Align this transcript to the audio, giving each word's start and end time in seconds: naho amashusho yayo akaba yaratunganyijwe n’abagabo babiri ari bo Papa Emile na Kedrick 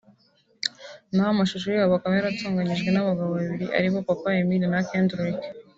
naho 1.13 1.29
amashusho 1.33 1.67
yayo 1.75 1.93
akaba 1.97 2.17
yaratunganyijwe 2.17 2.89
n’abagabo 2.91 3.29
babiri 3.37 3.65
ari 3.77 3.89
bo 3.93 3.99
Papa 4.09 4.29
Emile 4.41 4.65
na 4.69 4.79
Kedrick 4.89 5.39